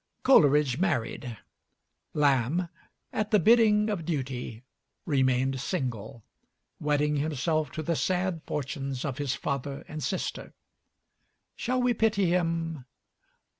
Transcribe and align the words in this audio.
Coleridge 0.23 0.79
married. 0.79 1.37
Lamb, 2.15 2.69
at 3.13 3.29
the 3.29 3.37
bidding 3.37 3.87
of 3.87 4.03
duty, 4.03 4.63
remained 5.05 5.59
single, 5.61 6.23
wedding 6.79 7.17
himself 7.17 7.69
to 7.73 7.83
the 7.83 7.95
sad 7.95 8.41
fortunes 8.47 9.05
of 9.05 9.19
his 9.19 9.35
father 9.35 9.85
and 9.87 10.01
sister. 10.01 10.53
Shall 11.55 11.83
we 11.83 11.93
pity 11.93 12.25
him? 12.25 12.85